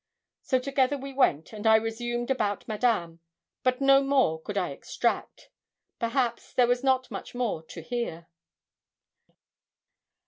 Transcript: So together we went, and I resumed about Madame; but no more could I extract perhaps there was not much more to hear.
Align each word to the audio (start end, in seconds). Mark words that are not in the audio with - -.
So 0.41 0.57
together 0.57 0.97
we 0.97 1.13
went, 1.13 1.53
and 1.53 1.67
I 1.67 1.75
resumed 1.75 2.31
about 2.31 2.67
Madame; 2.67 3.19
but 3.61 3.81
no 3.81 4.01
more 4.01 4.41
could 4.41 4.57
I 4.57 4.71
extract 4.71 5.49
perhaps 5.99 6.53
there 6.55 6.65
was 6.65 6.83
not 6.83 7.11
much 7.11 7.35
more 7.35 7.61
to 7.67 7.81
hear. 7.83 8.25